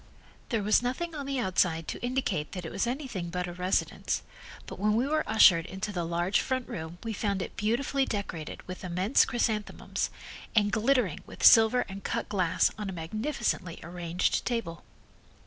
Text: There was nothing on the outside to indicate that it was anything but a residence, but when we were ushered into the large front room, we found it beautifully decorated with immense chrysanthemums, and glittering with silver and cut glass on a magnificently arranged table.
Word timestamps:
There 0.49 0.63
was 0.63 0.81
nothing 0.81 1.13
on 1.13 1.27
the 1.27 1.37
outside 1.37 1.87
to 1.89 2.01
indicate 2.03 2.53
that 2.53 2.65
it 2.65 2.71
was 2.71 2.87
anything 2.87 3.29
but 3.29 3.45
a 3.45 3.53
residence, 3.53 4.23
but 4.65 4.79
when 4.79 4.95
we 4.95 5.05
were 5.05 5.23
ushered 5.29 5.67
into 5.67 5.91
the 5.91 6.03
large 6.03 6.39
front 6.41 6.67
room, 6.67 6.97
we 7.03 7.13
found 7.13 7.39
it 7.39 7.55
beautifully 7.55 8.05
decorated 8.07 8.67
with 8.67 8.83
immense 8.83 9.25
chrysanthemums, 9.25 10.09
and 10.55 10.71
glittering 10.71 11.19
with 11.27 11.45
silver 11.45 11.81
and 11.87 12.03
cut 12.03 12.29
glass 12.29 12.71
on 12.79 12.89
a 12.89 12.93
magnificently 12.93 13.79
arranged 13.83 14.43
table. 14.43 14.83